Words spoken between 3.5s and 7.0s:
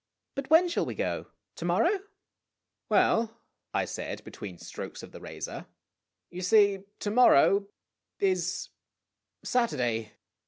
I said, between strokes of the razor, "you see